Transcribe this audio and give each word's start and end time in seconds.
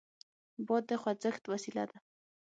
باد 0.65 0.83
د 0.89 0.91
خوځښت 1.01 1.43
وسیله 1.51 1.83
ده. 1.91 1.97